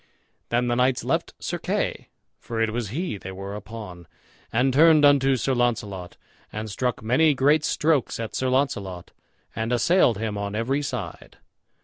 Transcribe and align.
Then 0.49 0.67
the 0.67 0.75
knights 0.75 1.03
left 1.03 1.35
Sir 1.37 1.59
Kay, 1.59 2.07
for 2.39 2.59
it 2.59 2.71
was 2.71 2.89
he 2.89 3.19
they 3.19 3.31
were 3.31 3.53
upon, 3.55 4.07
and 4.51 4.73
turned 4.73 5.05
unto 5.05 5.35
Sir 5.35 5.53
Launcelot, 5.53 6.17
and 6.51 6.71
struck 6.71 7.03
many 7.03 7.35
great 7.35 7.63
strokes 7.63 8.19
at 8.19 8.33
Sir 8.33 8.49
Launcelot, 8.49 9.11
and 9.55 9.71
assailed 9.71 10.17
him 10.17 10.39
on 10.39 10.55
every 10.55 10.81
side. 10.81 11.37